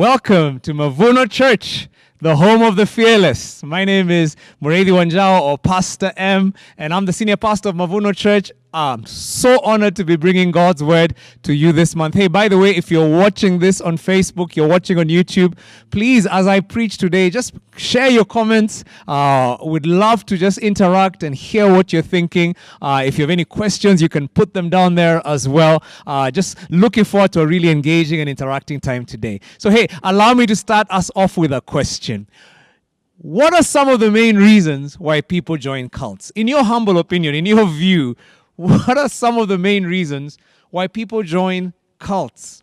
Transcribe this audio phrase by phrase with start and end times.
[0.00, 1.86] Welcome to Mavuno Church,
[2.22, 3.62] the home of the fearless.
[3.62, 8.16] My name is Muriithi Wanjau or Pastor M, and I'm the senior pastor of Mavuno
[8.16, 8.50] Church.
[8.72, 12.14] I'm so honored to be bringing God's word to you this month.
[12.14, 15.58] Hey, by the way, if you're watching this on Facebook, you're watching on YouTube,
[15.90, 18.84] please, as I preach today, just share your comments.
[19.08, 22.54] Uh, we'd love to just interact and hear what you're thinking.
[22.80, 25.82] Uh, if you have any questions, you can put them down there as well.
[26.06, 29.40] Uh, just looking forward to a really engaging and interacting time today.
[29.58, 32.28] So, hey, allow me to start us off with a question.
[33.22, 36.30] What are some of the main reasons why people join cults?
[36.30, 38.16] In your humble opinion, in your view,
[38.86, 40.36] what are some of the main reasons
[40.68, 42.62] why people join cults?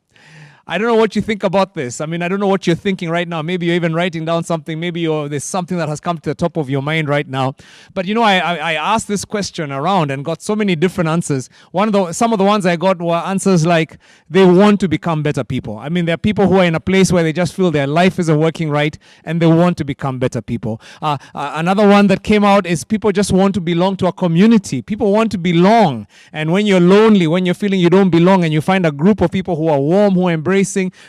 [0.69, 2.01] I don't know what you think about this.
[2.01, 3.41] I mean, I don't know what you're thinking right now.
[3.41, 4.77] Maybe you're even writing down something.
[4.77, 7.55] Maybe there's something that has come to the top of your mind right now.
[7.93, 11.09] But you know, I, I, I, asked this question around and got so many different
[11.09, 11.49] answers.
[11.71, 13.97] One of the some of the ones I got were answers like
[14.29, 15.77] they want to become better people.
[15.77, 17.87] I mean, there are people who are in a place where they just feel their
[17.87, 20.81] life isn't working right and they want to become better people.
[21.01, 24.11] Uh, uh, another one that came out is people just want to belong to a
[24.11, 24.81] community.
[24.81, 28.51] People want to belong, and when you're lonely, when you're feeling you don't belong, and
[28.51, 30.56] you find a group of people who are warm, who embrace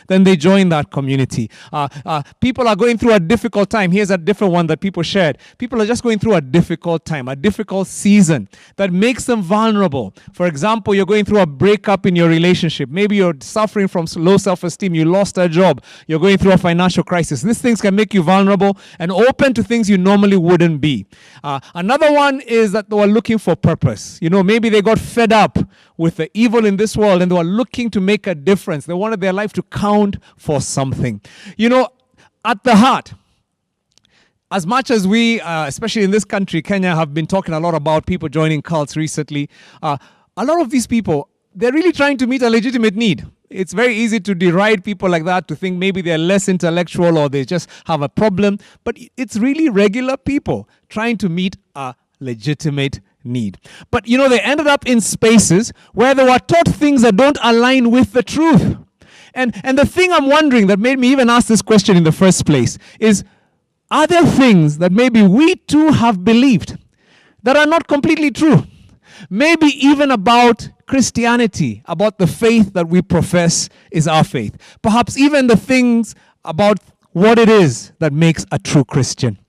[0.07, 1.49] then they join that community.
[1.71, 3.91] Uh, uh, people are going through a difficult time.
[3.91, 5.37] Here's a different one that people shared.
[5.57, 10.13] People are just going through a difficult time, a difficult season that makes them vulnerable.
[10.33, 12.89] For example, you're going through a breakup in your relationship.
[12.89, 14.95] Maybe you're suffering from low self esteem.
[14.95, 15.83] You lost a job.
[16.07, 17.41] You're going through a financial crisis.
[17.41, 21.05] These things can make you vulnerable and open to things you normally wouldn't be.
[21.43, 24.19] Uh, another one is that they were looking for purpose.
[24.21, 25.57] You know, maybe they got fed up
[25.99, 28.85] with the evil in this world and they were looking to make a difference.
[28.85, 31.21] They wanted their life to count for something.
[31.57, 31.89] You know,
[32.45, 33.13] at the heart,
[34.49, 37.75] as much as we, uh, especially in this country, Kenya, have been talking a lot
[37.75, 39.49] about people joining cults recently,
[39.83, 39.97] uh,
[40.37, 43.27] a lot of these people, they're really trying to meet a legitimate need.
[43.49, 47.27] It's very easy to deride people like that, to think maybe they're less intellectual or
[47.27, 48.57] they just have a problem.
[48.85, 53.57] But it's really regular people trying to meet a legitimate need.
[53.91, 57.37] But you know, they ended up in spaces where they were taught things that don't
[57.41, 58.77] align with the truth.
[59.33, 62.11] And, and the thing I'm wondering that made me even ask this question in the
[62.11, 63.23] first place is
[63.91, 66.77] are there things that maybe we too have believed
[67.43, 68.63] that are not completely true?
[69.29, 74.57] Maybe even about Christianity, about the faith that we profess is our faith.
[74.81, 76.15] Perhaps even the things
[76.45, 76.79] about
[77.11, 79.39] what it is that makes a true Christian.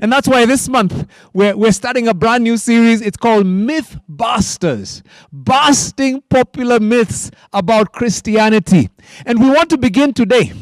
[0.00, 3.00] And that's why this month we're, we're starting a brand new series.
[3.00, 5.02] It's called Myth Busters,
[5.32, 8.90] busting popular myths about Christianity.
[9.26, 10.52] And we want to begin today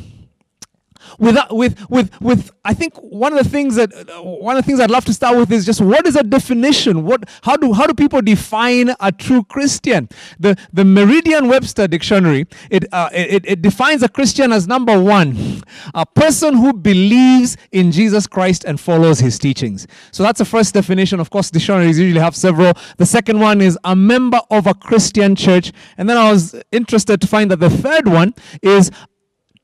[1.19, 3.91] with, with, with, with, I think one of the things that,
[4.23, 7.05] one of the things I'd love to start with is just what is a definition?
[7.05, 10.09] What, how do, how do people define a true Christian?
[10.39, 15.63] The, the Merriam-Webster dictionary, it, uh, it, it defines a Christian as number one,
[15.95, 19.87] a person who believes in Jesus Christ and follows his teachings.
[20.11, 21.21] So that's the first definition.
[21.21, 22.75] Of course, dictionaries usually have several.
[22.99, 25.73] The second one is a member of a Christian church.
[25.97, 28.91] And then I was interested to find that the third one is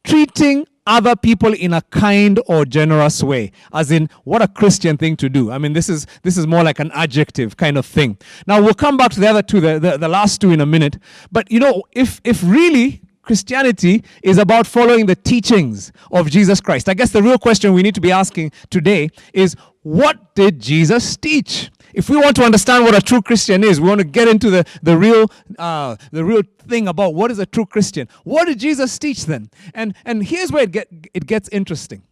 [0.05, 5.17] treating other people in a kind or generous way as in what a christian thing
[5.17, 8.17] to do i mean this is this is more like an adjective kind of thing
[8.47, 10.67] now we'll come back to the other two the, the, the last two in a
[10.67, 10.99] minute
[11.31, 16.89] but you know if if really Christianity is about following the teachings of Jesus Christ.
[16.89, 21.17] I guess the real question we need to be asking today is what did Jesus
[21.17, 21.71] teach?
[21.95, 24.51] If we want to understand what a true Christian is, we want to get into
[24.51, 28.09] the, the real uh, the real thing about what is a true Christian.
[28.25, 29.51] What did Jesus teach then?
[29.75, 32.03] And and here's where it get it gets interesting.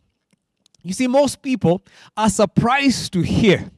[0.83, 1.83] You see, most people
[2.17, 3.71] are surprised to hear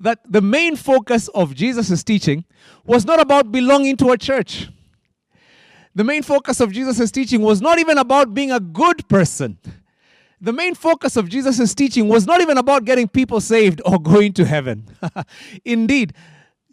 [0.00, 2.44] that the main focus of Jesus' teaching
[2.84, 4.68] was not about belonging to a church.
[5.94, 9.58] The main focus of Jesus' teaching was not even about being a good person
[10.46, 14.32] the main focus of Jesus' teaching was not even about getting people saved or going
[14.34, 14.86] to heaven.
[15.64, 16.14] Indeed,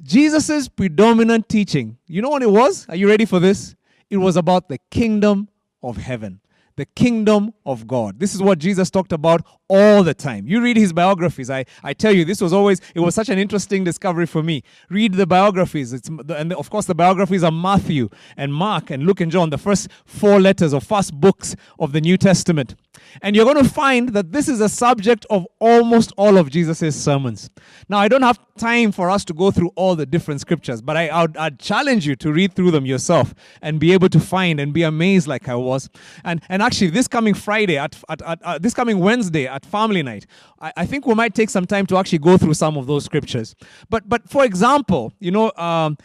[0.03, 2.87] Jesus' predominant teaching, you know what it was?
[2.87, 3.75] Are you ready for this?
[4.11, 5.49] It was about the kingdom
[5.81, 6.39] of heaven
[6.75, 8.19] the kingdom of God.
[8.19, 10.45] This is what Jesus talked about all the time.
[10.47, 11.49] You read his biographies.
[11.49, 14.61] I, I tell you, this was always, it was such an interesting discovery for me.
[14.89, 15.93] Read the biographies.
[15.93, 19.57] It's, and of course, the biographies are Matthew and Mark and Luke and John, the
[19.57, 22.75] first four letters or first books of the New Testament.
[23.23, 26.95] And you're going to find that this is a subject of almost all of Jesus'
[26.95, 27.49] sermons.
[27.89, 30.95] Now, I don't have time for us to go through all the different scriptures, but
[30.95, 34.59] I, I'd, I'd challenge you to read through them yourself and be able to find
[34.59, 35.89] and be amazed like I was.
[36.23, 40.03] And, and actually, this coming Friday, at, at, at uh, this coming Wednesday at Family
[40.03, 40.25] Night,
[40.59, 43.05] I, I, think we might take some time to actually go through some of those
[43.05, 43.55] scriptures.
[43.89, 45.97] But, but for example, you know, um,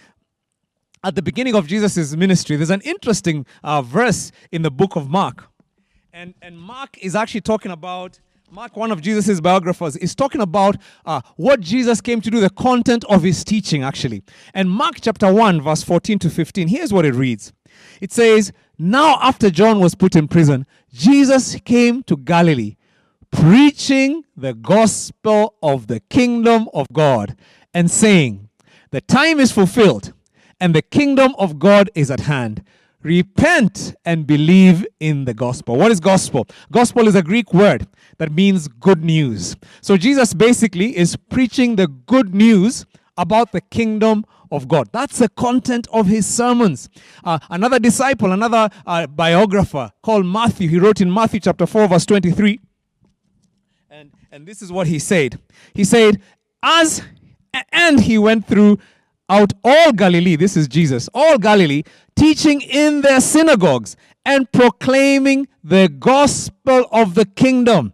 [1.05, 5.09] at the beginning of Jesus' ministry, there's an interesting uh, verse in the book of
[5.09, 5.49] Mark.
[6.13, 8.19] And, and Mark is actually talking about,
[8.51, 12.51] Mark, one of Jesus' biographers, is talking about uh, what Jesus came to do, the
[12.51, 14.23] content of his teaching, actually.
[14.55, 17.53] And Mark chapter 1, verse 14 to 15, here's what it reads
[18.01, 22.77] It says, Now after John was put in prison, Jesus came to Galilee,
[23.31, 27.37] preaching the gospel of the kingdom of God,
[27.75, 28.49] and saying,
[28.91, 30.13] The time is fulfilled,
[30.61, 32.65] and the kingdom of God is at hand
[33.03, 35.77] repent and believe in the gospel.
[35.77, 36.47] What is gospel?
[36.71, 37.87] Gospel is a Greek word
[38.19, 39.57] that means good news.
[39.81, 42.87] So Jesus basically is preaching the good news
[43.17, 44.89] about the kingdom of God.
[44.93, 46.89] That's the content of his sermons.
[47.23, 52.07] Uh, another disciple, another uh, biographer called Matthew, he wrote in Matthew chapter 4, verse
[52.07, 52.61] 23.
[54.31, 55.39] And, this is what he said.
[55.75, 56.21] He said,
[56.63, 57.03] As
[57.73, 58.79] and he went through
[59.29, 61.83] out all Galilee, this is Jesus, all Galilee,
[62.17, 67.93] teaching in their synagogues and proclaiming the gospel of the kingdom,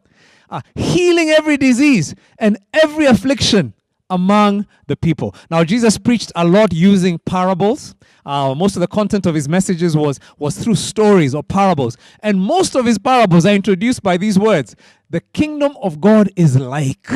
[0.50, 3.73] uh, healing every disease and every affliction
[4.10, 5.34] among the people.
[5.50, 7.94] Now, Jesus preached a lot using parables.
[8.26, 11.96] Uh, most of the content of his messages was, was through stories or parables.
[12.20, 14.76] And most of his parables are introduced by these words
[15.10, 17.08] The kingdom of God is like.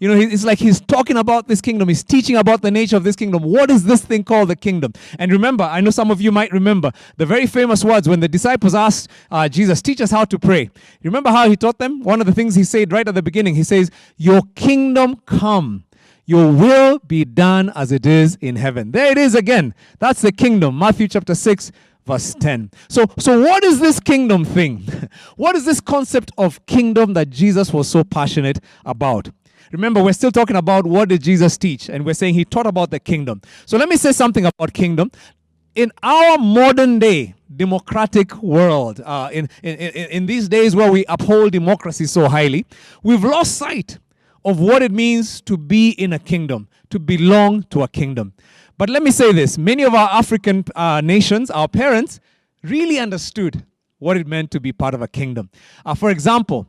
[0.00, 1.88] You know, it's like he's talking about this kingdom.
[1.88, 3.42] He's teaching about the nature of this kingdom.
[3.42, 4.92] What is this thing called the kingdom?
[5.18, 8.28] And remember, I know some of you might remember the very famous words when the
[8.28, 10.70] disciples asked uh, Jesus, teach us how to pray.
[11.02, 12.00] Remember how he taught them?
[12.02, 15.84] One of the things he said right at the beginning, he says, Your kingdom come.
[16.28, 18.90] Your will be done as it is in heaven.
[18.90, 19.74] There it is again.
[19.98, 20.78] That's the kingdom.
[20.78, 21.72] Matthew chapter 6,
[22.06, 22.70] verse 10.
[22.90, 24.86] So, so what is this kingdom thing?
[25.36, 29.30] what is this concept of kingdom that Jesus was so passionate about?
[29.72, 32.90] Remember, we're still talking about what did Jesus teach, and we're saying he taught about
[32.90, 33.40] the kingdom.
[33.64, 35.10] So let me say something about kingdom.
[35.74, 41.06] In our modern day democratic world, uh, in, in, in, in these days where we
[41.08, 42.66] uphold democracy so highly,
[43.02, 43.98] we've lost sight
[44.44, 48.32] of what it means to be in a kingdom, to belong to a kingdom.
[48.76, 52.20] But let me say this many of our African uh, nations, our parents,
[52.62, 53.64] really understood
[53.98, 55.50] what it meant to be part of a kingdom.
[55.84, 56.66] Uh, for example,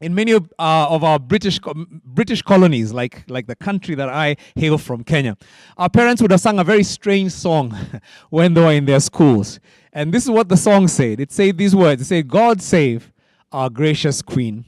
[0.00, 1.60] in many of, uh, of our British
[2.04, 5.36] British colonies, like like the country that I hail from, Kenya,
[5.76, 7.76] our parents would have sung a very strange song
[8.30, 9.60] when they were in their schools.
[9.92, 11.20] And this is what the song said.
[11.20, 12.02] It said these words.
[12.02, 13.12] It said, "God save
[13.52, 14.64] our gracious Queen.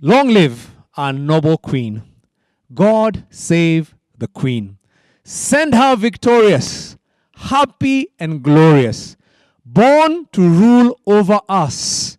[0.00, 2.02] Long live our noble Queen.
[2.72, 4.78] God save the Queen.
[5.24, 6.96] Send her victorious,
[7.34, 9.16] happy and glorious,
[9.64, 12.18] born to rule over us."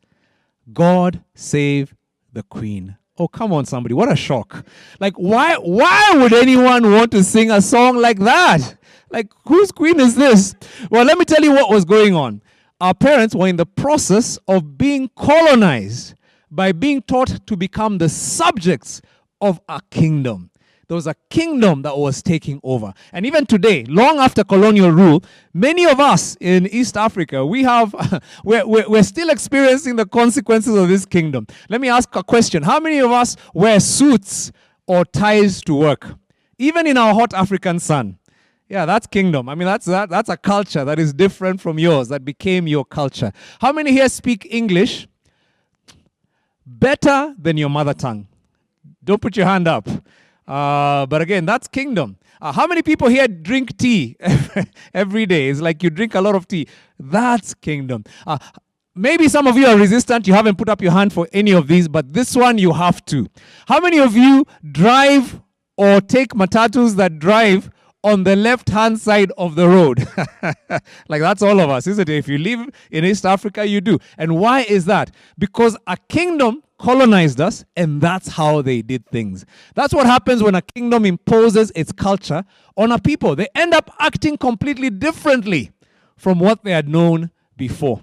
[0.73, 1.93] God save
[2.31, 2.95] the queen.
[3.17, 3.93] Oh, come on, somebody.
[3.93, 4.65] What a shock.
[4.99, 8.75] Like, why, why would anyone want to sing a song like that?
[9.09, 10.55] Like, whose queen is this?
[10.89, 12.41] Well, let me tell you what was going on.
[12.79, 16.15] Our parents were in the process of being colonized
[16.51, 19.01] by being taught to become the subjects
[19.39, 20.51] of a kingdom.
[20.91, 22.93] There was a kingdom that was taking over.
[23.13, 27.95] And even today, long after colonial rule, many of us in East Africa, we have,
[28.43, 31.47] we're, we're, still experiencing the consequences of this kingdom.
[31.69, 32.61] Let me ask a question.
[32.61, 34.51] How many of us wear suits
[34.85, 36.13] or ties to work?
[36.57, 38.19] Even in our hot African sun.
[38.67, 39.47] Yeah, that's kingdom.
[39.47, 42.83] I mean, that's that, that's a culture that is different from yours, that became your
[42.83, 43.31] culture.
[43.61, 45.07] How many here speak English
[46.79, 48.27] better than your mother tongue?
[49.03, 49.87] Don't put your hand up.
[50.47, 52.17] Uh, but again, that's kingdom.
[52.41, 54.17] Uh, how many people here drink tea
[54.93, 55.49] every day?
[55.49, 56.67] It's like you drink a lot of tea.
[56.99, 58.03] That's kingdom.
[58.25, 58.37] Uh,
[58.95, 60.27] maybe some of you are resistant.
[60.27, 63.05] You haven't put up your hand for any of these, but this one you have
[63.05, 63.27] to.
[63.67, 65.39] How many of you drive
[65.77, 67.69] or take matatus that drive
[68.03, 70.07] on the left hand side of the road.
[71.07, 72.13] like that's all of us, isn't it?
[72.13, 73.99] If you live in East Africa, you do.
[74.17, 75.11] And why is that?
[75.37, 79.45] Because a kingdom colonized us, and that's how they did things.
[79.75, 82.43] That's what happens when a kingdom imposes its culture
[82.75, 83.35] on a people.
[83.35, 85.71] They end up acting completely differently
[86.17, 88.01] from what they had known before.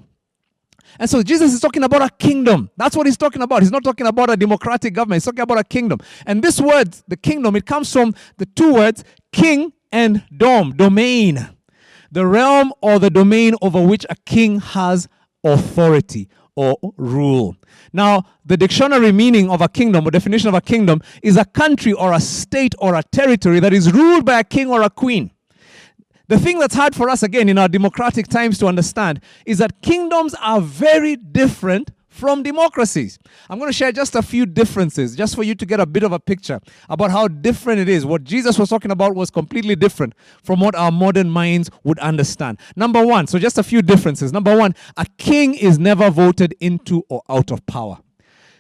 [0.98, 2.70] And so Jesus is talking about a kingdom.
[2.76, 3.62] That's what he's talking about.
[3.62, 5.16] He's not talking about a democratic government.
[5.16, 6.00] He's talking about a kingdom.
[6.24, 11.48] And this word, the kingdom, it comes from the two words king and dom, domain.
[12.10, 15.08] The realm or the domain over which a king has
[15.44, 17.56] authority or rule.
[17.92, 21.92] Now, the dictionary meaning of a kingdom or definition of a kingdom is a country
[21.92, 25.30] or a state or a territory that is ruled by a king or a queen.
[26.28, 29.80] The thing that's hard for us, again, in our democratic times to understand is that
[29.80, 33.18] kingdoms are very different from democracies.
[33.48, 36.02] I'm going to share just a few differences, just for you to get a bit
[36.02, 38.04] of a picture about how different it is.
[38.04, 42.58] What Jesus was talking about was completely different from what our modern minds would understand.
[42.74, 44.32] Number one, so just a few differences.
[44.32, 47.98] Number one, a king is never voted into or out of power.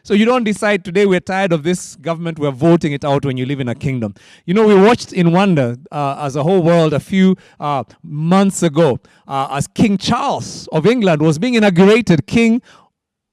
[0.04, 3.36] So you don't decide today we're tired of this government, we're voting it out when
[3.36, 4.14] you live in a kingdom.
[4.46, 8.62] You know, we watched in wonder uh, as a whole world a few uh, months
[8.62, 12.62] ago uh, as King Charles of England was being inaugurated king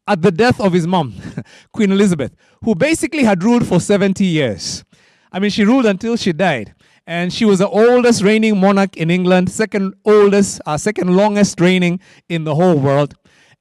[0.07, 1.15] at the death of his mom,
[1.73, 4.83] Queen Elizabeth, who basically had ruled for 70 years.
[5.31, 6.73] I mean, she ruled until she died.
[7.07, 11.99] And she was the oldest reigning monarch in England, second oldest, uh, second longest reigning
[12.29, 13.13] in the whole world.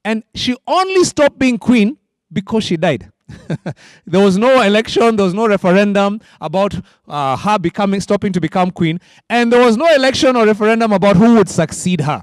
[0.02, 1.98] And she only stopped being queen
[2.32, 3.10] because she died.
[4.06, 6.74] there was no election, there was no referendum about
[7.08, 11.16] uh, her becoming, stopping to become queen, and there was no election or referendum about
[11.16, 12.22] who would succeed her.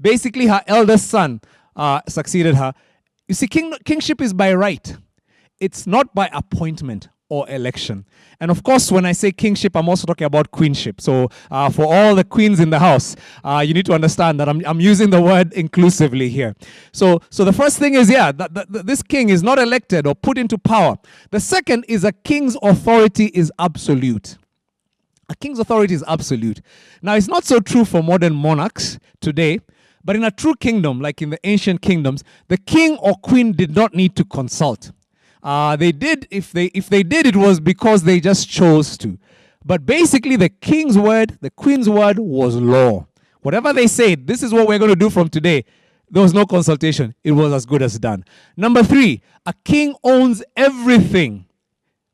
[0.00, 1.40] Basically, her eldest son
[1.76, 2.74] uh, succeeded her.
[3.34, 4.96] You see, king, kingship is by right,
[5.58, 8.06] it's not by appointment or election.
[8.38, 11.00] And of course, when I say kingship, I'm also talking about queenship.
[11.00, 14.48] So, uh, for all the queens in the house, uh, you need to understand that
[14.48, 16.54] I'm, I'm using the word inclusively here.
[16.92, 20.14] So, so the first thing is, yeah, that, that, this king is not elected or
[20.14, 20.96] put into power.
[21.32, 24.38] The second is a king's authority is absolute.
[25.28, 26.60] A king's authority is absolute.
[27.02, 29.58] Now, it's not so true for modern monarchs today.
[30.04, 33.74] But in a true kingdom, like in the ancient kingdoms, the king or queen did
[33.74, 34.92] not need to consult.
[35.42, 39.18] Uh, they did, if they, if they did, it was because they just chose to.
[39.64, 43.06] But basically, the king's word, the queen's word was law.
[43.40, 45.64] Whatever they said, this is what we're going to do from today.
[46.10, 47.14] There was no consultation.
[47.24, 48.24] It was as good as done.
[48.56, 51.46] Number three, a king owns everything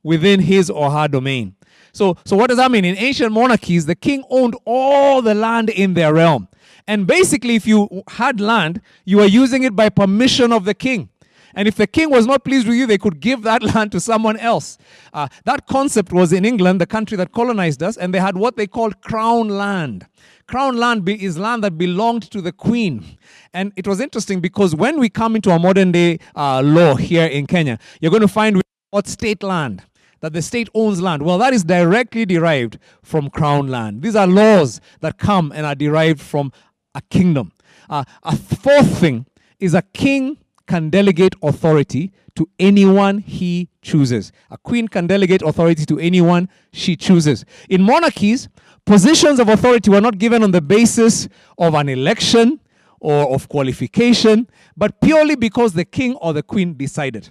[0.02, 1.56] within his or her domain.
[1.92, 2.84] So, so what does that mean?
[2.84, 6.48] In ancient monarchies, the king owned all the land in their realm.
[6.90, 11.08] And basically, if you had land, you were using it by permission of the king.
[11.54, 14.00] And if the king was not pleased with you, they could give that land to
[14.00, 14.76] someone else.
[15.12, 18.56] Uh, that concept was in England, the country that colonized us, and they had what
[18.56, 20.08] they called crown land.
[20.48, 23.16] Crown land be, is land that belonged to the queen.
[23.54, 27.26] And it was interesting because when we come into a modern day uh, law here
[27.26, 29.84] in Kenya, you're going to find what state land
[30.20, 31.22] that the state owns land.
[31.22, 34.02] Well, that is directly derived from crown land.
[34.02, 36.52] These are laws that come and are derived from
[36.94, 37.52] a kingdom.
[37.88, 39.26] Uh, a fourth thing
[39.58, 44.32] is a king can delegate authority to anyone he chooses.
[44.50, 47.44] A queen can delegate authority to anyone she chooses.
[47.68, 48.48] In monarchies,
[48.86, 51.28] positions of authority were not given on the basis
[51.58, 52.60] of an election
[53.00, 57.30] or of qualification, but purely because the king or the queen decided.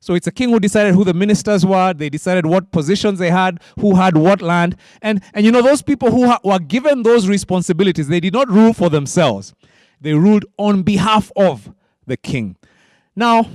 [0.00, 1.92] So it's a king who decided who the ministers were.
[1.92, 4.76] They decided what positions they had, who had what land.
[5.02, 8.48] And, and you know, those people who ha- were given those responsibilities, they did not
[8.48, 9.54] rule for themselves.
[10.00, 11.72] They ruled on behalf of
[12.06, 12.56] the king.
[13.16, 13.48] Now,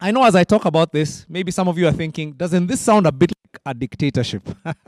[0.00, 2.80] I know as I talk about this, maybe some of you are thinking, doesn't this
[2.80, 4.42] sound a bit like a dictatorship?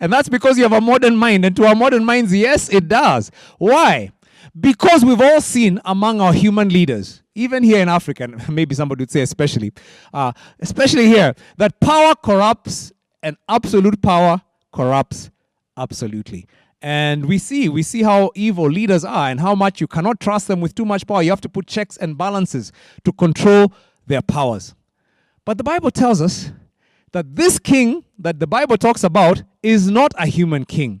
[0.00, 1.44] and that's because you have a modern mind.
[1.44, 3.30] And to our modern minds, yes, it does.
[3.58, 4.12] Why?
[4.58, 9.02] Because we've all seen among our human leaders, even here in Africa, and maybe somebody
[9.02, 9.72] would say especially,
[10.12, 12.92] uh, especially here, that power corrupts
[13.22, 14.40] and absolute power
[14.72, 15.30] corrupts
[15.76, 16.46] absolutely.
[16.80, 20.48] And we see, we see how evil leaders are and how much you cannot trust
[20.48, 21.22] them with too much power.
[21.22, 22.72] You have to put checks and balances
[23.04, 23.72] to control
[24.06, 24.74] their powers.
[25.46, 26.52] But the Bible tells us
[27.12, 31.00] that this king that the Bible talks about is not a human king.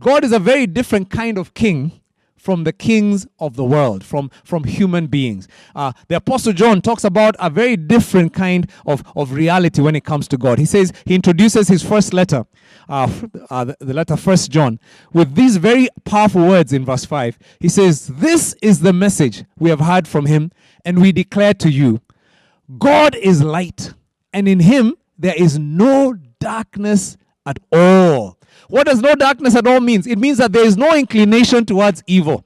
[0.00, 2.01] God is a very different kind of king
[2.42, 5.46] from the kings of the world, from, from human beings.
[5.76, 10.02] Uh, the Apostle John talks about a very different kind of, of reality when it
[10.02, 10.58] comes to God.
[10.58, 12.44] He says, he introduces his first letter,
[12.88, 13.08] uh,
[13.48, 14.80] uh, the, letter First John,
[15.12, 17.38] with these very powerful words in verse 5.
[17.60, 20.50] He says, This is the message we have heard from him,
[20.84, 22.00] and we declare to you
[22.76, 23.94] God is light,
[24.32, 28.38] and in him there is no darkness at all.
[28.68, 30.06] What does no darkness at all means?
[30.06, 32.44] It means that there is no inclination towards evil.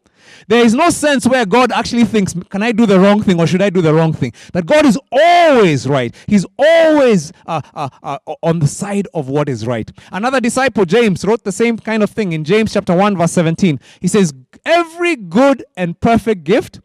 [0.48, 3.46] There is no sense where God actually thinks, can I do the wrong thing or
[3.46, 4.32] should I do the wrong thing?
[4.52, 6.14] That God is always right.
[6.26, 9.90] He's always uh, uh, uh, on the side of what is right.
[10.12, 13.80] Another disciple, James, wrote the same kind of thing in James chapter 1, verse 17.
[14.00, 14.32] He says,
[14.64, 16.80] Every good and perfect gift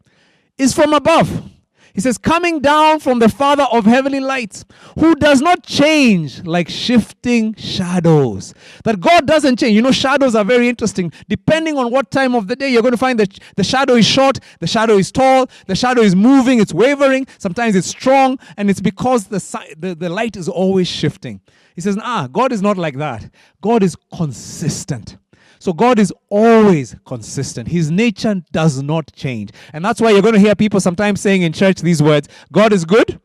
[0.58, 1.50] is from above
[1.94, 4.66] he says, coming down from the Father of heavenly lights,
[5.00, 8.54] who does not change like shifting shadows.
[8.84, 9.76] That God doesn't change.
[9.76, 11.12] You know, shadows are very interesting.
[11.28, 14.06] Depending on what time of the day, you're going to find that the shadow is
[14.06, 18.70] short, the shadow is tall, the shadow is moving, it's wavering, sometimes it's strong, and
[18.70, 19.40] it's because the,
[19.78, 21.42] the, the light is always shifting.
[21.76, 23.30] He says, ah, God is not like that.
[23.62, 25.18] God is consistent.
[25.62, 27.68] So God is always consistent.
[27.68, 29.52] His nature does not change.
[29.74, 32.74] And that's why you're going to hear people sometimes saying in church these words God
[32.74, 33.22] is good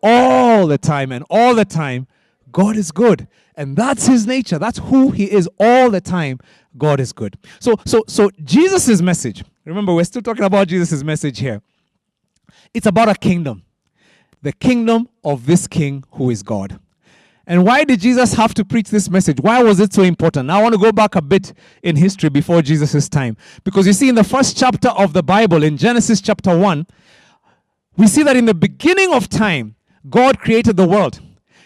[0.00, 2.06] all the time, and all the time,
[2.52, 3.26] God is good.
[3.56, 4.58] And that's his nature.
[4.58, 6.38] That's who he is all the time.
[6.78, 7.36] God is good.
[7.58, 9.42] So so so Jesus' message.
[9.64, 11.60] Remember, we're still talking about Jesus' message here.
[12.72, 13.64] It's about a kingdom.
[14.42, 16.78] The kingdom of this king who is God.
[17.46, 19.38] And why did Jesus have to preach this message?
[19.40, 20.46] Why was it so important?
[20.46, 23.36] Now, I want to go back a bit in history before Jesus' time.
[23.64, 26.86] Because you see, in the first chapter of the Bible, in Genesis chapter 1,
[27.96, 29.76] we see that in the beginning of time,
[30.08, 31.20] God created the world.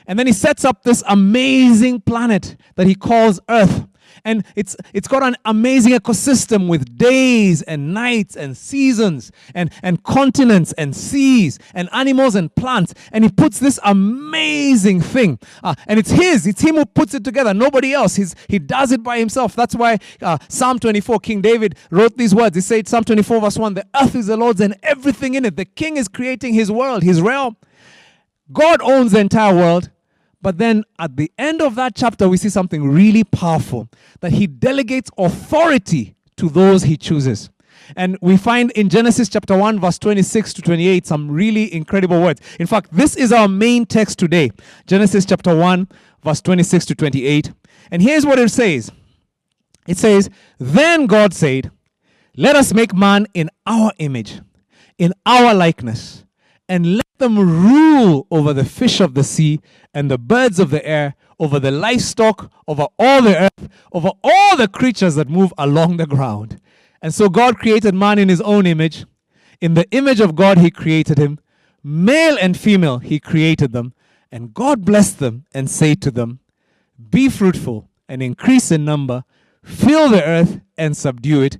[0.07, 3.87] And then he sets up this amazing planet that he calls Earth.
[4.25, 10.03] And it's, it's got an amazing ecosystem with days and nights and seasons and, and
[10.03, 12.95] continents and seas and animals and plants.
[13.13, 15.39] And he puts this amazing thing.
[15.63, 18.17] Uh, and it's his, it's him who puts it together, nobody else.
[18.17, 19.55] He's, he does it by himself.
[19.55, 22.55] That's why uh, Psalm 24, King David wrote these words.
[22.55, 25.57] He said, Psalm 24, verse 1 The earth is the Lord's and everything in it.
[25.57, 27.57] The king is creating his world, his realm.
[28.53, 29.91] God owns the entire world.
[30.41, 33.89] But then at the end of that chapter, we see something really powerful
[34.21, 37.51] that he delegates authority to those he chooses.
[37.97, 42.41] And we find in Genesis chapter 1, verse 26 to 28, some really incredible words.
[42.61, 44.51] In fact, this is our main text today
[44.87, 45.89] Genesis chapter 1,
[46.23, 47.53] verse 26 to 28.
[47.91, 48.91] And here's what it says
[49.87, 50.29] it says,
[50.59, 51.71] Then God said,
[52.37, 54.41] Let us make man in our image,
[54.99, 56.25] in our likeness
[56.69, 59.61] and let them rule over the fish of the sea
[59.95, 64.57] and the birds of the air, over the livestock, over all the earth, over all
[64.57, 66.61] the creatures that move along the ground.
[67.01, 69.07] And so God created man in his own image.
[69.61, 71.39] In the image of God, he created him.
[71.83, 73.95] Male and female, he created them.
[74.31, 76.41] And God blessed them and said to them,
[77.11, 79.25] Be fruitful and increase in number,
[79.63, 81.59] fill the earth and subdue it,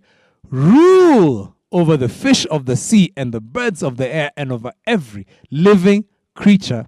[0.51, 4.73] rule over the fish of the sea and the birds of the air and over
[4.87, 6.87] every living creature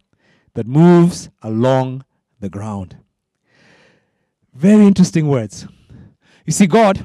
[0.55, 2.05] that moves along
[2.41, 2.97] the ground.
[4.55, 5.67] Very interesting words.
[6.47, 7.05] You see, God,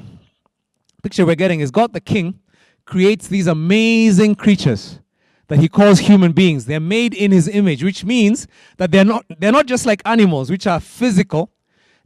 [1.02, 2.40] picture we're getting is God the King
[2.84, 5.00] creates these amazing creatures
[5.48, 6.64] that he calls human beings.
[6.66, 10.50] They're made in his image, which means that they're not, they're not just like animals,
[10.50, 11.52] which are physical.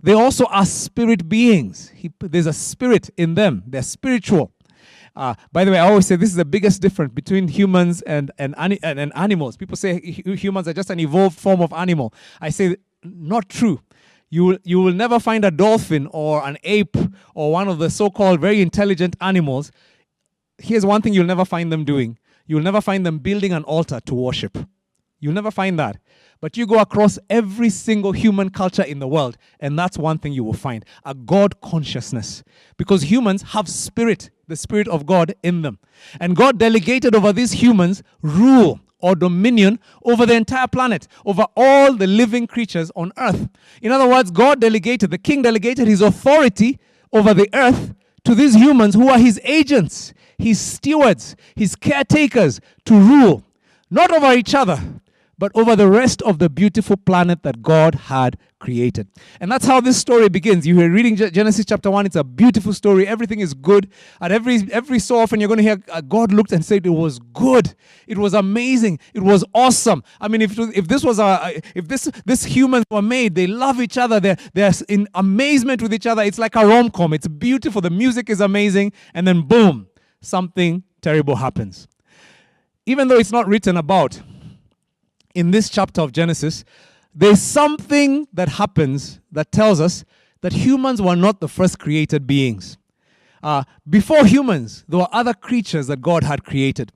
[0.03, 1.91] They also are spirit beings.
[1.95, 4.53] He, there's a spirit in them, they're spiritual.
[5.17, 8.31] Uh, by the way, I always say this is the biggest difference between humans and,
[8.39, 9.57] and, and, and animals.
[9.57, 12.15] People say humans are just an evolved form of animal.
[12.41, 13.81] I say, not true.
[14.31, 16.97] You will, you will never find a dolphin or an ape
[17.35, 19.73] or one of the so called very intelligent animals.
[20.59, 24.01] Here's one thing you'll never find them doing you'll never find them building an altar
[24.01, 24.59] to worship.
[25.21, 25.99] You'll never find that.
[26.41, 30.33] But you go across every single human culture in the world, and that's one thing
[30.33, 32.43] you will find a God consciousness.
[32.79, 35.79] Because humans have spirit, the spirit of God in them.
[36.19, 41.93] And God delegated over these humans rule or dominion over the entire planet, over all
[41.95, 43.49] the living creatures on earth.
[43.83, 46.79] In other words, God delegated, the king delegated his authority
[47.13, 52.95] over the earth to these humans who are his agents, his stewards, his caretakers to
[52.95, 53.45] rule,
[53.91, 54.81] not over each other,
[55.41, 59.09] but over the rest of the beautiful planet that God had created.
[59.41, 60.67] And that's how this story begins.
[60.67, 63.07] You are reading Genesis chapter 1, it's a beautiful story.
[63.07, 63.89] Everything is good.
[64.21, 66.91] And every every so often you're going to hear uh, God looked and said it
[66.91, 67.75] was good.
[68.07, 68.99] It was amazing.
[69.15, 70.05] It was awesome.
[70.21, 73.81] I mean if if this was a if this this humans were made, they love
[73.81, 74.21] each other.
[74.21, 76.23] They're they're in amazement with each other.
[76.23, 77.15] It's like a rom-com.
[77.15, 77.81] It's beautiful.
[77.81, 79.89] The music is amazing and then boom,
[80.21, 81.89] something terrible happens.
[82.85, 84.21] Even though it's not written about,
[85.35, 86.65] in this chapter of Genesis,
[87.15, 90.05] there's something that happens that tells us
[90.43, 92.79] that humans were not the first created beings.
[93.43, 96.93] Uh, before humans, there were other creatures that God had created.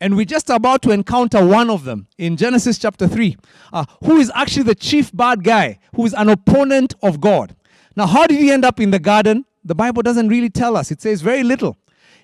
[0.00, 3.36] And we're just about to encounter one of them in Genesis chapter 3,
[3.72, 7.56] uh, who is actually the chief bad guy, who is an opponent of God.
[7.96, 9.46] Now, how did he end up in the garden?
[9.64, 11.76] The Bible doesn't really tell us, it says very little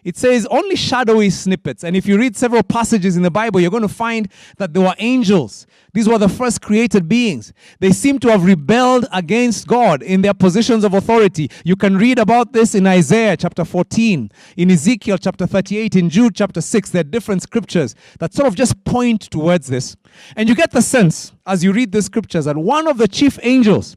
[0.05, 1.85] it says only shadowy snippets.
[1.85, 4.83] And if you read several passages in the Bible, you're going to find that there
[4.83, 5.67] were angels.
[5.95, 7.53] These were the first created beings.
[7.79, 11.51] They seem to have rebelled against God in their positions of authority.
[11.65, 16.35] You can read about this in Isaiah chapter 14, in Ezekiel chapter 38, in Jude
[16.35, 16.91] chapter 6.
[16.91, 19.97] There are different scriptures that sort of just point towards this.
[20.37, 23.39] And you get the sense as you read the scriptures that one of the chief
[23.43, 23.97] angels,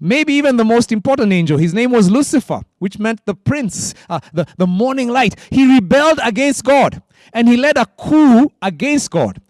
[0.00, 1.58] maybe even the most important angel.
[1.58, 5.34] His name was Lucifer, which meant the prince, uh, the, the morning light.
[5.50, 9.40] He rebelled against God and he led a coup against God.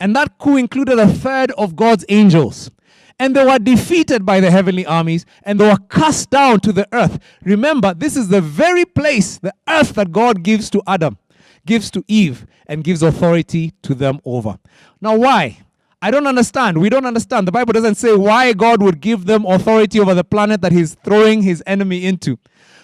[0.00, 2.70] And that coup included a third of God's angels.
[3.18, 6.86] and they were defeated by the heavenly armies and they were cast down to the
[6.92, 7.20] earth.
[7.44, 11.18] Remember, this is the very place, the earth that God gives to Adam,
[11.64, 14.58] gives to Eve, and gives authority to them over.
[15.00, 15.58] Now, why?
[16.02, 16.78] I don't understand.
[16.78, 17.46] We don't understand.
[17.46, 20.96] The Bible doesn't say why God would give them authority over the planet that He's
[21.04, 22.38] throwing His enemy into.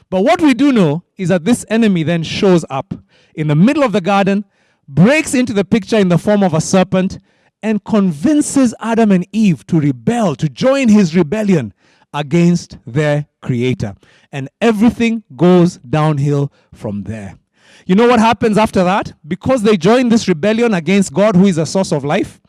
[0.08, 2.94] But what we do know is that this enemy then shows up
[3.34, 4.44] in the middle of the garden,
[4.86, 7.18] breaks into the picture in the form of a serpent,
[7.60, 11.74] and convinces Adam and Eve to rebel, to join his rebellion
[12.14, 13.96] against their creator.
[14.30, 17.36] And everything goes downhill from there.
[17.84, 19.12] You know what happens after that?
[19.26, 22.40] Because they join this rebellion against God, who is the source of life,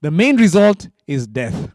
[0.00, 1.70] the main result is death.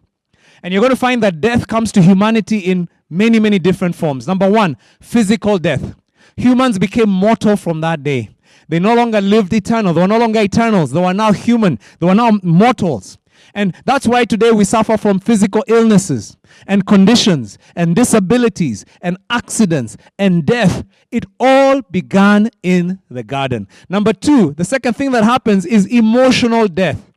[0.62, 4.28] And you're going to find that death comes to humanity in many, many different forms.
[4.28, 5.96] Number one, physical death.
[6.38, 8.30] Humans became mortal from that day.
[8.70, 9.94] They no longer lived eternal.
[9.94, 10.92] They were no longer eternals.
[10.92, 11.80] They were now human.
[12.00, 13.18] They were now mortals.
[13.54, 19.98] And that's why today we suffer from physical illnesses and conditions and disabilities and accidents
[20.18, 20.84] and death.
[21.12, 23.68] It all began in the garden.
[23.90, 27.13] Number two, the second thing that happens is emotional death,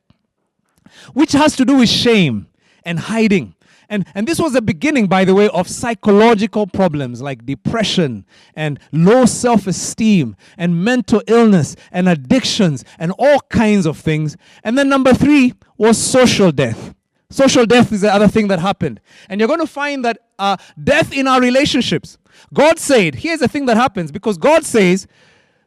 [1.12, 2.46] which has to do with shame
[2.84, 3.54] and hiding.
[3.88, 8.80] And, and this was the beginning, by the way, of psychological problems like depression and
[8.92, 14.36] low self esteem and mental illness and addictions and all kinds of things.
[14.64, 16.94] And then number three was social death.
[17.30, 19.00] Social death is the other thing that happened.
[19.28, 22.18] And you're going to find that uh, death in our relationships.
[22.52, 25.06] God said, here's the thing that happens because God says,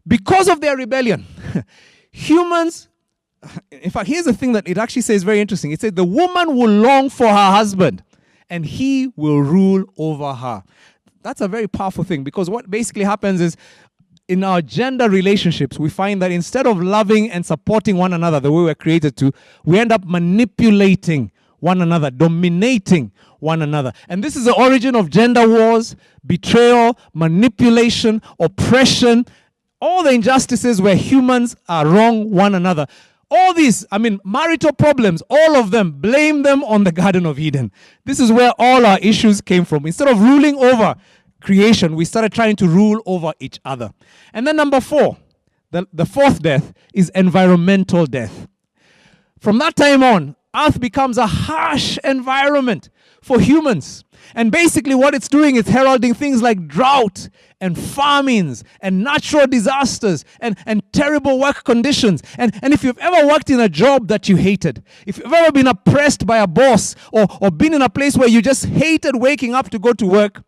[0.08, 1.26] because of their rebellion,
[2.12, 2.89] humans
[3.72, 5.72] in fact, here's the thing that it actually says very interesting.
[5.72, 8.04] It said, The woman will long for her husband,
[8.50, 10.64] and he will rule over her.
[11.22, 13.58] That's a very powerful thing because what basically happens is
[14.28, 18.52] in our gender relationships, we find that instead of loving and supporting one another the
[18.52, 19.32] way we're created to,
[19.66, 23.92] we end up manipulating one another, dominating one another.
[24.08, 29.26] And this is the origin of gender wars, betrayal, manipulation, oppression,
[29.82, 32.86] all the injustices where humans are wrong one another.
[33.32, 37.38] All these, I mean, marital problems, all of them, blame them on the Garden of
[37.38, 37.72] Eden.
[38.06, 39.86] This is where all our issues came from.
[39.86, 40.96] Instead of ruling over
[41.42, 43.92] creation, we started trying to rule over each other.
[44.34, 45.18] And then, number four,
[45.72, 48.48] the, the fourth death is environmental death.
[49.40, 52.90] From that time on, Earth becomes a harsh environment
[53.22, 54.04] for humans.
[54.36, 57.30] And basically, what it's doing is heralding things like drought
[57.62, 62.22] and famines and natural disasters and, and terrible work conditions.
[62.38, 65.52] And, and if you've ever worked in a job that you hated, if you've ever
[65.52, 69.16] been oppressed by a boss or, or been in a place where you just hated
[69.16, 70.44] waking up to go to work,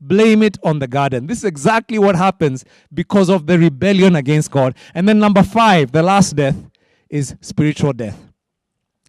[0.00, 1.26] blame it on the garden.
[1.26, 4.74] This is exactly what happens because of the rebellion against God.
[4.94, 6.56] And then, number five, the last death
[7.08, 8.18] is spiritual death.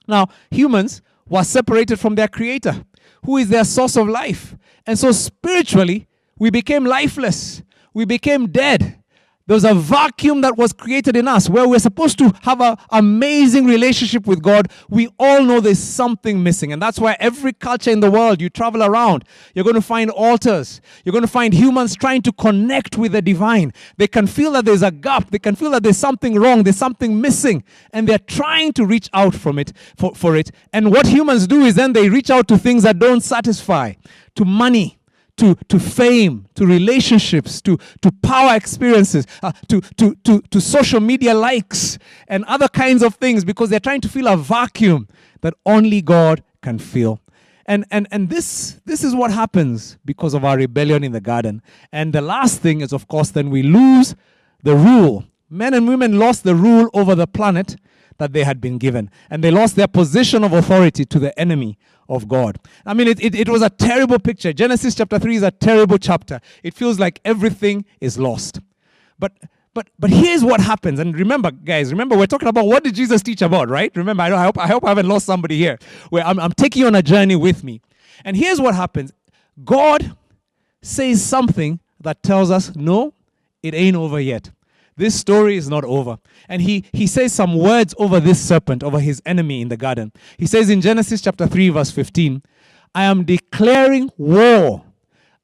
[0.08, 2.86] Now, humans were separated from their creator
[3.24, 4.56] who is their source of life.
[4.86, 7.62] And so spiritually, we became lifeless.
[7.94, 9.02] We became dead.
[9.48, 12.76] There was a vacuum that was created in us where we're supposed to have an
[12.90, 14.70] amazing relationship with God.
[14.90, 16.74] We all know there's something missing.
[16.74, 19.24] And that's why every culture in the world you travel around,
[19.56, 20.82] you're going to find altars.
[21.06, 23.72] You're going to find humans trying to connect with the divine.
[23.96, 25.32] They can feel that there's a gap.
[25.32, 26.64] They can feel that there's something wrong.
[26.64, 27.64] There's something missing.
[27.94, 30.52] And they're trying to reach out from it, for, for it.
[30.74, 33.94] And what humans do is then they reach out to things that don't satisfy,
[34.36, 34.97] to money
[35.38, 41.00] to, to fame, to relationships, to, to power experiences, uh, to, to, to, to social
[41.00, 41.98] media likes,
[42.28, 45.08] and other kinds of things because they're trying to fill a vacuum
[45.42, 47.22] that only God can fill.
[47.66, 51.62] And, and, and this, this is what happens because of our rebellion in the garden.
[51.92, 54.16] And the last thing is, of course, then we lose
[54.64, 55.26] the rule.
[55.50, 57.76] Men and women lost the rule over the planet
[58.18, 59.12] that they had been given.
[59.30, 61.78] And they lost their position of authority to the enemy
[62.10, 62.58] of God.
[62.86, 64.54] I mean, it, it, it, was a terrible picture.
[64.54, 66.40] Genesis chapter 3 is a terrible chapter.
[66.64, 68.60] It feels like everything is lost.
[69.20, 69.34] But
[69.74, 71.00] but but here's what happens.
[71.00, 73.96] And remember, guys, remember we're talking about what did Jesus teach about, right?
[73.96, 75.78] Remember, I, I hope I hope I haven't lost somebody here.
[76.10, 77.82] Where I'm, I'm taking you on a journey with me.
[78.26, 79.12] And here's what happens.
[79.64, 80.16] God
[80.82, 83.14] says something that tells us, no,
[83.62, 84.52] it ain't over yet.
[84.98, 86.18] This story is not over.
[86.50, 90.12] And he, he says some words over this serpent, over his enemy in the garden.
[90.38, 92.42] He says in Genesis chapter 3, verse 15,
[92.96, 94.84] I am declaring war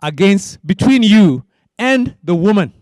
[0.02, 1.46] against between you
[1.78, 2.74] and the woman.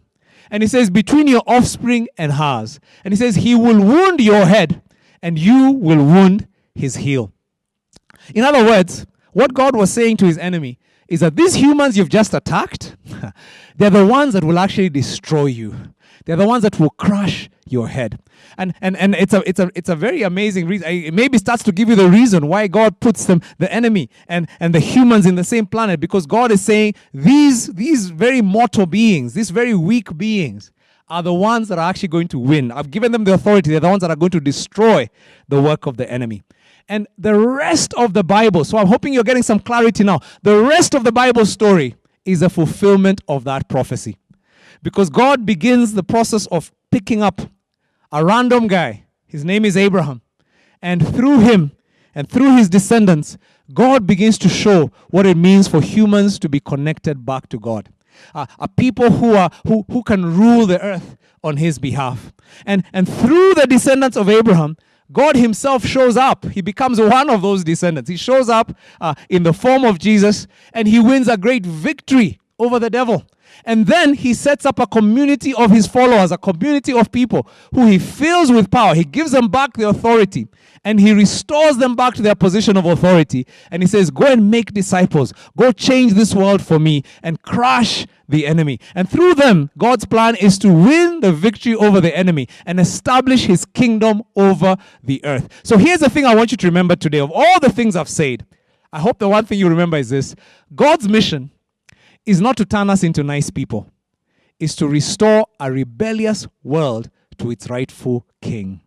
[0.50, 2.80] And he says, between your offspring and hers.
[3.04, 4.82] And he says, he will wound your head
[5.22, 7.34] and you will wound his heel.
[8.34, 12.10] In other words, what God was saying to his enemy is that these humans you've
[12.10, 12.96] just attacked,
[13.76, 15.76] they're the ones that will actually destroy you.
[16.26, 18.20] They're the ones that will crush your head.
[18.58, 20.88] And and and it's a it's a it's a very amazing reason.
[20.90, 24.48] It maybe starts to give you the reason why God puts them the enemy and
[24.60, 28.86] and the humans in the same planet because God is saying these these very mortal
[28.86, 30.72] beings, these very weak beings
[31.10, 32.72] are the ones that are actually going to win.
[32.72, 33.72] I've given them the authority.
[33.72, 35.10] They're the ones that are going to destroy
[35.50, 36.42] the work of the enemy.
[36.88, 40.22] And the rest of the Bible, so I'm hoping you're getting some clarity now.
[40.42, 44.18] The rest of the Bible story is a fulfillment of that prophecy.
[44.84, 47.42] Because God begins the process of picking up
[48.12, 49.06] a random guy.
[49.26, 50.22] His name is Abraham.
[50.82, 51.72] And through him
[52.14, 53.38] and through his descendants,
[53.74, 57.90] God begins to show what it means for humans to be connected back to God.
[58.36, 62.34] Uh, a people who, are, who, who can rule the earth on his behalf.
[62.66, 64.76] And, and through the descendants of Abraham,
[65.12, 66.46] God Himself shows up.
[66.46, 68.10] He becomes one of those descendants.
[68.10, 72.40] He shows up uh, in the form of Jesus and He wins a great victory
[72.58, 73.26] over the devil.
[73.66, 77.86] And then he sets up a community of his followers, a community of people who
[77.86, 78.96] he fills with power.
[78.96, 80.48] He gives them back the authority
[80.84, 83.46] and he restores them back to their position of authority.
[83.70, 85.34] And he says, Go and make disciples.
[85.56, 88.80] Go change this world for me and crush the enemy.
[88.96, 93.46] And through them, God's plan is to win the victory over the enemy and establish
[93.46, 95.50] his kingdom over the earth.
[95.64, 98.10] So here's the thing I want you to remember today of all the things I've
[98.10, 98.46] said.
[98.94, 100.36] I hope the one thing you remember is this
[100.74, 101.52] God's mission
[102.26, 103.90] is not to turn us into nice people,
[104.60, 108.82] is to restore a rebellious world to its rightful king.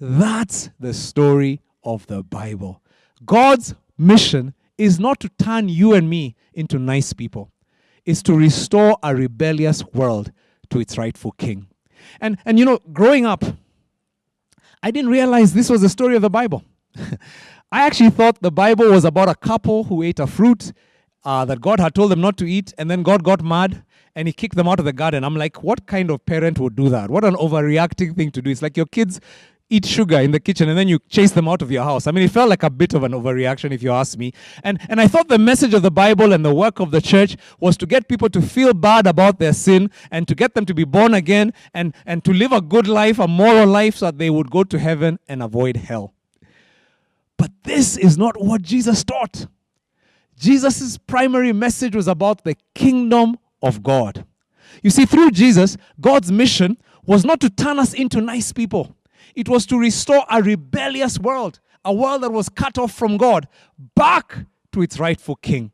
[0.00, 2.82] That's the story of the Bible.
[3.24, 7.50] God's mission is not to turn you and me into nice people,
[8.04, 10.32] it's to restore a rebellious world
[10.70, 11.66] to its rightful king.
[12.20, 13.44] And, and you know, growing up,
[14.82, 16.62] I didn't realize this was the story of the Bible.
[17.72, 20.72] I actually thought the Bible was about a couple who ate a fruit
[21.26, 23.82] uh, that God had told them not to eat, and then God got mad
[24.14, 25.24] and he kicked them out of the garden.
[25.24, 27.10] I'm like, what kind of parent would do that?
[27.10, 28.50] What an overreacting thing to do.
[28.50, 29.20] It's like your kids
[29.68, 32.06] eat sugar in the kitchen and then you chase them out of your house.
[32.06, 34.32] I mean, it felt like a bit of an overreaction, if you ask me.
[34.62, 37.36] And, and I thought the message of the Bible and the work of the church
[37.58, 40.74] was to get people to feel bad about their sin and to get them to
[40.74, 44.18] be born again and, and to live a good life, a moral life, so that
[44.18, 46.14] they would go to heaven and avoid hell.
[47.36, 49.48] But this is not what Jesus taught.
[50.38, 54.24] Jesus' primary message was about the kingdom of God.
[54.82, 58.94] You see, through Jesus, God's mission was not to turn us into nice people,
[59.34, 63.48] it was to restore a rebellious world, a world that was cut off from God,
[63.94, 64.38] back
[64.72, 65.72] to its rightful king.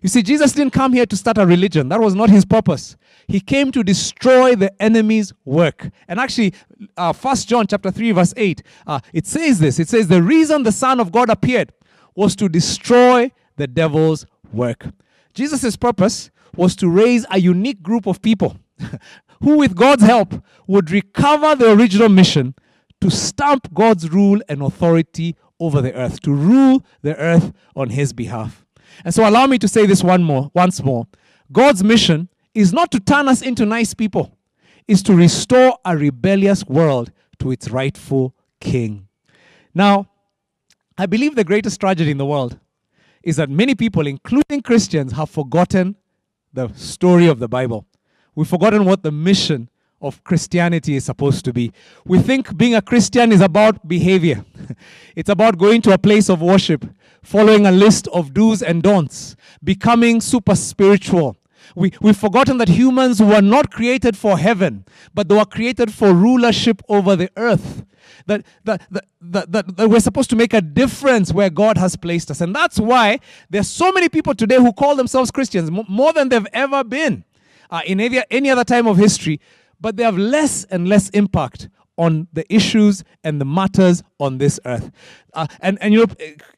[0.00, 1.88] You see, Jesus didn't come here to start a religion.
[1.88, 2.96] That was not his purpose.
[3.28, 5.90] He came to destroy the enemy's work.
[6.08, 6.54] And actually,
[6.96, 9.78] uh, 1 John chapter 3, verse 8, uh, it says this.
[9.78, 11.72] It says, the reason the Son of God appeared
[12.16, 14.86] was to destroy the devil's work.
[15.34, 18.56] Jesus' purpose was to raise a unique group of people
[19.42, 20.34] who, with God's help,
[20.66, 22.54] would recover the original mission
[23.00, 28.12] to stamp God's rule and authority over the earth, to rule the earth on his
[28.12, 28.64] behalf.
[29.04, 31.06] And so allow me to say this one more, once more.
[31.50, 34.36] God's mission is not to turn us into nice people,
[34.86, 39.08] is to restore a rebellious world to its rightful king.
[39.74, 40.08] Now,
[40.98, 42.58] I believe the greatest tragedy in the world
[43.22, 45.96] is that many people, including Christians, have forgotten
[46.52, 47.86] the story of the Bible.
[48.34, 49.68] We've forgotten what the mission
[50.00, 51.72] of Christianity is supposed to be.
[52.04, 54.44] We think being a Christian is about behavior,
[55.16, 56.84] it's about going to a place of worship,
[57.22, 61.36] following a list of do's and don'ts, becoming super spiritual.
[61.76, 66.12] We, we've forgotten that humans were not created for heaven, but they were created for
[66.12, 67.84] rulership over the earth
[68.26, 72.30] that, that, that, that, that, we're supposed to make a difference where God has placed
[72.30, 72.40] us.
[72.40, 73.20] And that's why
[73.50, 77.24] there's so many people today who call themselves Christians, more than they've ever been
[77.70, 79.40] uh, in any, any other time of history,
[79.80, 84.58] but they have less and less impact on the issues and the matters on this
[84.64, 84.90] earth.
[85.34, 86.14] Uh, and, and you know,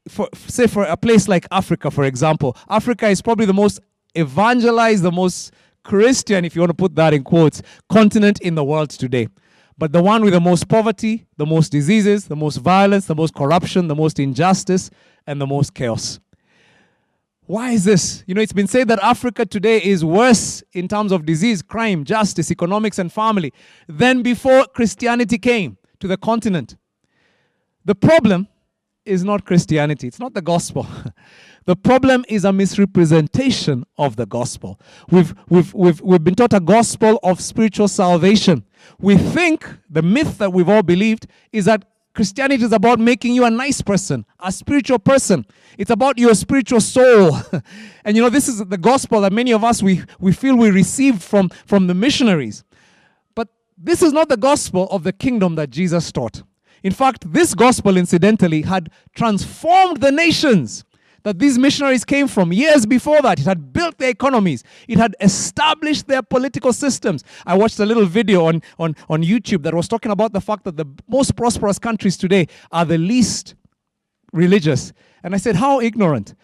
[0.08, 3.80] for, say for a place like Africa, for example, Africa is probably the most
[4.16, 8.64] evangelized, the most Christian, if you want to put that in quotes, continent in the
[8.64, 9.28] world today.
[9.76, 13.34] But the one with the most poverty, the most diseases, the most violence, the most
[13.34, 14.90] corruption, the most injustice,
[15.26, 16.20] and the most chaos.
[17.46, 18.24] Why is this?
[18.26, 22.04] You know, it's been said that Africa today is worse in terms of disease, crime,
[22.04, 23.52] justice, economics, and family
[23.86, 26.76] than before Christianity came to the continent.
[27.84, 28.48] The problem
[29.04, 30.86] is not Christianity, it's not the gospel.
[31.66, 34.78] The problem is a misrepresentation of the gospel.
[35.10, 38.64] We've, we've, we've, we've been taught a gospel of spiritual salvation.
[39.00, 43.44] We think the myth that we've all believed is that Christianity is about making you
[43.44, 45.46] a nice person, a spiritual person.
[45.78, 47.38] It's about your spiritual soul.
[48.04, 50.70] and you know, this is the gospel that many of us we, we feel we
[50.70, 52.62] received from, from the missionaries.
[53.34, 56.42] But this is not the gospel of the kingdom that Jesus taught.
[56.84, 60.84] In fact, this gospel, incidentally, had transformed the nations
[61.22, 63.40] that these missionaries came from years before that.
[63.40, 67.24] It had built their economies, it had established their political systems.
[67.46, 70.64] I watched a little video on, on, on YouTube that was talking about the fact
[70.64, 73.54] that the most prosperous countries today are the least
[74.34, 74.92] religious.
[75.22, 76.34] And I said, How ignorant?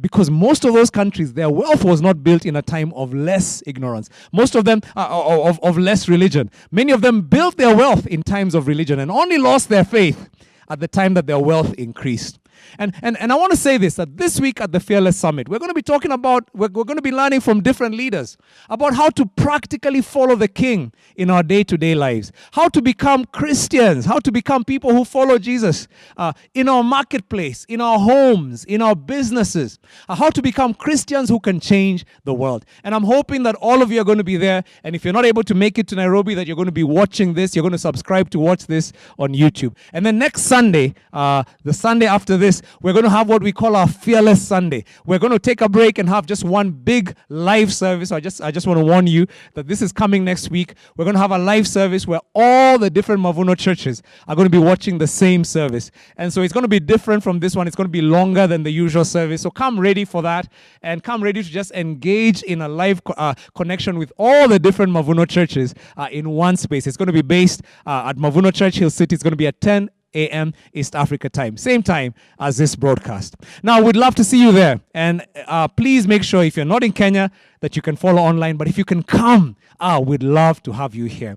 [0.00, 3.62] Because most of those countries, their wealth was not built in a time of less
[3.66, 4.08] ignorance.
[4.32, 6.50] Most of them, uh, uh, of, of less religion.
[6.70, 10.28] Many of them built their wealth in times of religion and only lost their faith
[10.68, 12.37] at the time that their wealth increased.
[12.78, 15.48] And, and, and I want to say this that this week at the Fearless Summit,
[15.48, 18.36] we're going to be talking about, we're, we're going to be learning from different leaders
[18.68, 22.82] about how to practically follow the King in our day to day lives, how to
[22.82, 27.98] become Christians, how to become people who follow Jesus uh, in our marketplace, in our
[27.98, 32.64] homes, in our businesses, uh, how to become Christians who can change the world.
[32.84, 34.64] And I'm hoping that all of you are going to be there.
[34.84, 36.84] And if you're not able to make it to Nairobi, that you're going to be
[36.84, 39.76] watching this, you're going to subscribe to watch this on YouTube.
[39.92, 42.47] And then next Sunday, uh, the Sunday after this,
[42.82, 44.84] we're going to have what we call our Fearless Sunday.
[45.06, 48.10] We're going to take a break and have just one big live service.
[48.10, 50.74] I just, I just want to warn you that this is coming next week.
[50.96, 54.46] We're going to have a live service where all the different Mavuno churches are going
[54.46, 55.90] to be watching the same service.
[56.16, 57.66] And so it's going to be different from this one.
[57.66, 59.42] It's going to be longer than the usual service.
[59.42, 60.50] So come ready for that
[60.82, 64.92] and come ready to just engage in a live uh, connection with all the different
[64.92, 66.86] Mavuno churches uh, in one space.
[66.86, 69.14] It's going to be based uh, at Mavuno Church Hill City.
[69.14, 70.54] It's going to be at 10 a.m.
[70.72, 73.36] East Africa time, same time as this broadcast.
[73.62, 74.80] Now, we'd love to see you there.
[74.94, 78.56] And uh, please make sure if you're not in Kenya that you can follow online.
[78.56, 81.36] But if you can come, ah, we'd love to have you here.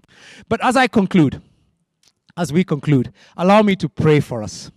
[0.49, 1.41] But as I conclude,
[2.37, 4.71] as we conclude, allow me to pray for us.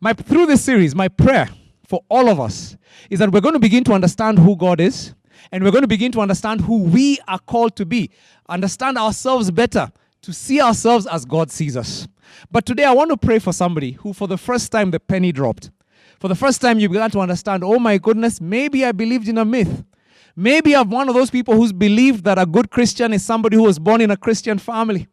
[0.00, 1.48] My, through this series, my prayer
[1.86, 2.76] for all of us
[3.10, 5.14] is that we're going to begin to understand who God is
[5.52, 8.10] and we're going to begin to understand who we are called to be,
[8.48, 9.90] understand ourselves better,
[10.22, 12.06] to see ourselves as God sees us.
[12.50, 15.32] But today I want to pray for somebody who, for the first time, the penny
[15.32, 15.70] dropped.
[16.18, 19.38] For the first time, you began to understand, oh my goodness, maybe I believed in
[19.38, 19.84] a myth.
[20.36, 23.64] Maybe I'm one of those people who's believed that a good Christian is somebody who
[23.64, 25.08] was born in a Christian family.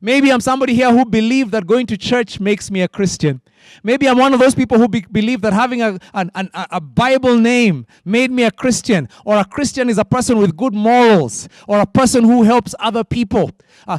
[0.00, 3.40] Maybe I'm somebody here who believed that going to church makes me a Christian.
[3.82, 6.80] Maybe I'm one of those people who be- believe that having a, an, an, a
[6.80, 11.48] Bible name made me a Christian, or a Christian is a person with good morals,
[11.66, 13.50] or a person who helps other people.
[13.86, 13.98] Uh,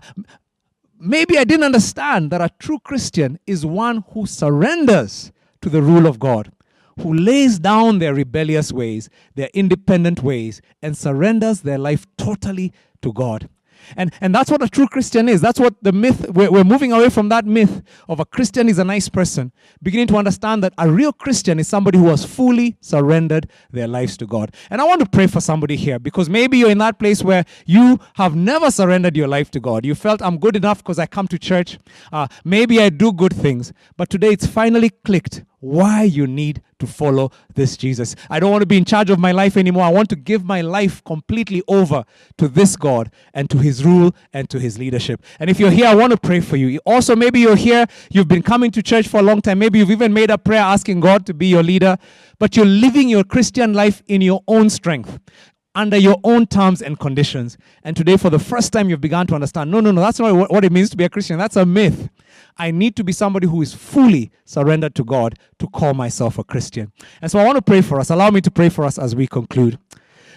[0.99, 5.31] maybe I didn't understand that a true Christian is one who surrenders
[5.61, 6.51] to the rule of God,
[6.99, 13.13] who lays down their rebellious ways, their independent ways, and surrenders their life totally to
[13.13, 13.49] God.
[13.95, 15.41] And, and that's what a true Christian is.
[15.41, 18.79] That's what the myth, we're, we're moving away from that myth of a Christian is
[18.79, 22.77] a nice person, beginning to understand that a real Christian is somebody who has fully
[22.81, 24.53] surrendered their lives to God.
[24.69, 27.45] And I want to pray for somebody here because maybe you're in that place where
[27.65, 29.85] you have never surrendered your life to God.
[29.85, 31.77] You felt, I'm good enough because I come to church.
[32.11, 33.73] Uh, maybe I do good things.
[33.97, 38.15] But today it's finally clicked why you need to follow this Jesus.
[38.29, 39.83] I don't want to be in charge of my life anymore.
[39.83, 42.05] I want to give my life completely over
[42.37, 45.21] to this God and to his rule and to his leadership.
[45.39, 46.79] And if you're here, I want to pray for you.
[46.85, 49.59] Also, maybe you're here, you've been coming to church for a long time.
[49.59, 51.97] Maybe you've even made a prayer asking God to be your leader,
[52.37, 55.19] but you're living your Christian life in your own strength
[55.75, 57.57] under your own terms and conditions.
[57.83, 60.51] And today, for the first time, you've begun to understand no, no, no, that's not
[60.51, 61.37] what it means to be a Christian.
[61.37, 62.09] That's a myth.
[62.57, 66.43] I need to be somebody who is fully surrendered to God to call myself a
[66.43, 66.91] Christian.
[67.21, 68.09] And so I want to pray for us.
[68.09, 69.79] Allow me to pray for us as we conclude.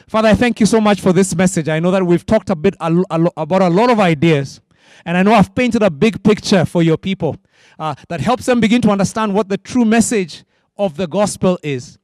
[0.06, 1.68] Father, I thank you so much for this message.
[1.68, 4.60] I know that we've talked a bit a, a, about a lot of ideas.
[5.04, 7.36] And I know I've painted a big picture for your people
[7.78, 10.44] uh, that helps them begin to understand what the true message
[10.76, 11.98] of the gospel is.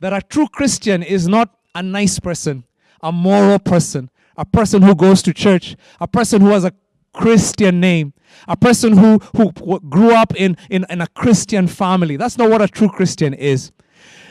[0.00, 2.64] That a true Christian is not a nice person,
[3.02, 6.72] a moral person, a person who goes to church, a person who has a
[7.12, 8.14] Christian name,
[8.48, 12.16] a person who, who grew up in, in, in a Christian family.
[12.16, 13.72] That's not what a true Christian is.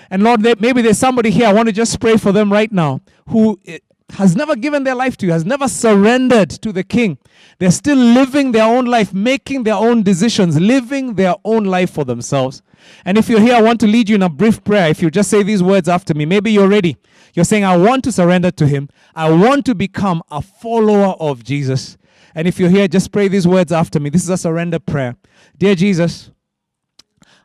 [0.10, 3.00] And Lord, maybe there's somebody here, I want to just pray for them right now,
[3.30, 3.80] who eh,
[4.13, 7.17] has never given their life to you, has never surrendered to the King.
[7.60, 12.04] They're still living their own life, making their own decisions, living their own life for
[12.04, 12.62] themselves.
[13.06, 14.89] And if you're here, I want to lead you in a brief prayer.
[14.89, 16.97] If you just say these words after me, maybe you're ready.
[17.34, 18.89] You're saying, I want to surrender to Him.
[19.15, 21.97] I want to become a follower of Jesus.
[22.36, 24.10] And if you're here, just pray these words after me.
[24.10, 25.15] This is a surrender prayer.
[25.58, 26.32] Dear Jesus,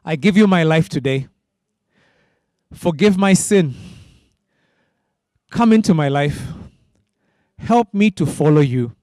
[0.04, 1.28] I give you my life today.
[2.72, 3.74] Forgive my sin.
[5.50, 6.42] Come into my life.
[7.58, 8.94] Help me to follow you.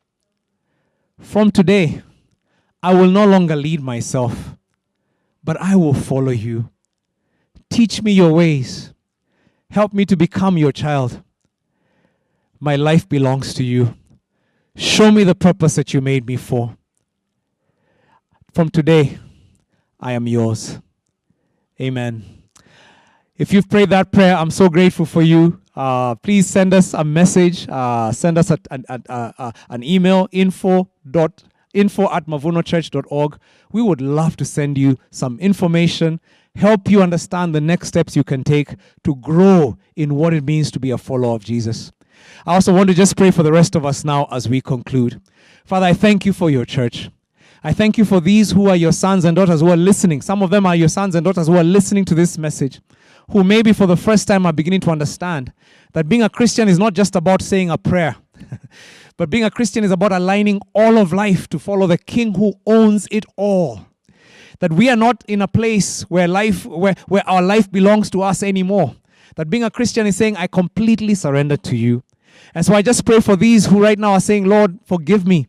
[1.20, 2.02] From today,
[2.82, 4.56] I will no longer lead myself,
[5.44, 6.70] but I will follow you.
[7.70, 8.94] Teach me your ways.
[9.72, 11.24] Help me to become your child.
[12.60, 13.96] My life belongs to you.
[14.76, 16.78] Show me the purpose that you made me for.
[18.54, 19.18] From today,
[20.00, 20.80] I am yours.
[21.82, 22.44] Amen.
[23.36, 25.60] If you've prayed that prayer, I'm so grateful for you.
[25.76, 27.68] Uh, please send us a message.
[27.68, 31.44] Uh, send us a, a, a, an email info dot
[31.74, 33.40] info at mavunochurch.org.
[33.72, 36.20] We would love to send you some information,
[36.56, 40.70] help you understand the next steps you can take to grow in what it means
[40.72, 41.92] to be a follower of Jesus.
[42.46, 45.20] I also want to just pray for the rest of us now as we conclude.
[45.66, 47.10] Father, I thank you for your church.
[47.64, 50.22] I thank you for these who are your sons and daughters who are listening.
[50.22, 52.82] Some of them are your sons and daughters who are listening to this message,
[53.32, 55.52] who maybe for the first time are beginning to understand
[55.94, 58.16] that being a Christian is not just about saying a prayer,
[59.18, 62.54] but being a Christian is about aligning all of life to follow the King who
[62.66, 63.86] owns it all.
[64.60, 68.22] That we are not in a place where life where, where our life belongs to
[68.22, 68.96] us anymore.
[69.36, 72.04] That being a Christian is saying, I completely surrender to you.
[72.54, 75.48] And so I just pray for these who right now are saying, Lord, forgive me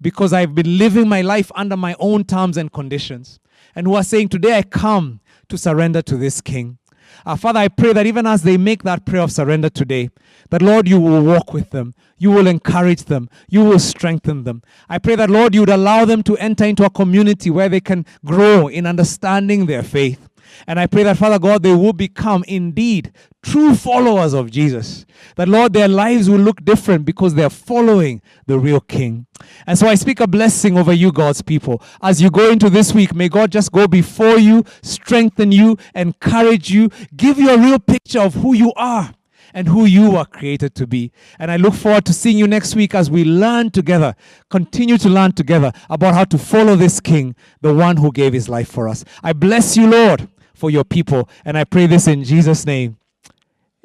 [0.00, 3.38] because I've been living my life under my own terms and conditions.
[3.74, 6.78] And who are saying, Today I come to surrender to this King.
[7.26, 10.10] Uh, Father, I pray that even as they make that prayer of surrender today,
[10.50, 14.62] that Lord, you will walk with them, you will encourage them, you will strengthen them.
[14.88, 17.80] I pray that, Lord, you would allow them to enter into a community where they
[17.80, 20.27] can grow in understanding their faith.
[20.66, 25.06] And I pray that, Father God, they will become indeed true followers of Jesus.
[25.36, 29.26] That, Lord, their lives will look different because they're following the real King.
[29.66, 31.82] And so I speak a blessing over you, God's people.
[32.02, 36.70] As you go into this week, may God just go before you, strengthen you, encourage
[36.70, 39.14] you, give you a real picture of who you are
[39.54, 41.10] and who you are created to be.
[41.38, 44.14] And I look forward to seeing you next week as we learn together,
[44.50, 48.48] continue to learn together about how to follow this King, the one who gave his
[48.48, 49.04] life for us.
[49.22, 50.28] I bless you, Lord
[50.58, 51.28] for your people.
[51.44, 52.96] And I pray this in Jesus' name.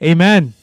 [0.03, 0.53] Amen.